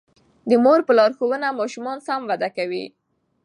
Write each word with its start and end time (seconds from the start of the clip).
د 0.49 0.51
مور 0.63 0.79
په 0.87 0.93
لارښوونه 0.97 1.47
ماشومان 1.59 1.97
سم 2.07 2.21
وده 2.29 2.49
کوي. 2.57 2.85